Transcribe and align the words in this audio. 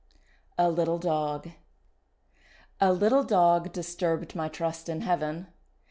A 0.57 0.67
LITTLE 0.67 0.97
DOG 0.97 1.49
A 2.79 2.91
little 2.91 3.23
dog 3.23 3.71
disturbed 3.71 4.33
my 4.33 4.47
trust 4.49 4.89
in 4.89 5.01
Heaven. 5.01 5.45